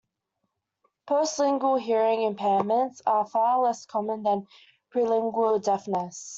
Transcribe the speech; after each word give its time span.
Post-lingual 1.05 1.75
hearing 1.75 2.21
impairments 2.21 3.01
are 3.05 3.27
far 3.27 3.59
less 3.61 3.85
common 3.85 4.23
than 4.23 4.47
prelingual 4.91 5.63
deafness. 5.63 6.29